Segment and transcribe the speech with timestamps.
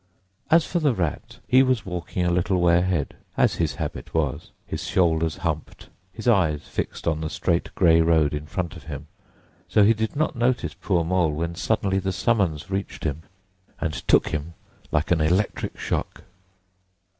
[0.49, 4.49] As for the Rat, he was walking a little way ahead, as his habit was,
[4.65, 9.05] his shoulders humped, his eyes fixed on the straight grey road in front of him;
[9.67, 13.21] so he did not notice poor Mole when suddenly the summons reached him,
[13.79, 14.55] and took him
[14.91, 16.23] like an electric shock.